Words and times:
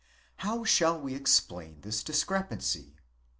How 0.37 0.63
shall 0.63 0.99
we 0.99 1.13
explain 1.13 1.81
this 1.81 2.01
discrepancy? 2.01 2.95